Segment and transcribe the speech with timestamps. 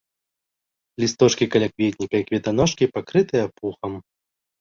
[1.03, 3.93] Лісточкі калякветніка і кветаножкі пакрытыя пухам.